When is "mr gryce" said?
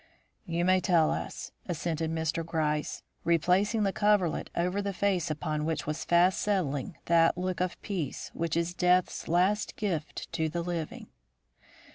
2.09-3.03